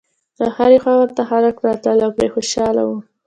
له 0.41 0.47
هرې 0.57 0.77
خوا 0.83 0.93
ورته 0.99 1.21
خلک 1.29 1.55
راتلل 1.67 1.99
او 2.05 2.11
پرې 2.17 2.27
خوشاله 2.33 2.81
و. 2.85 2.89